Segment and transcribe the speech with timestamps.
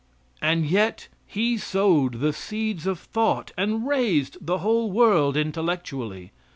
[0.41, 6.31] And yet he sowed the seeds of thought, and raised the whole world intellectually.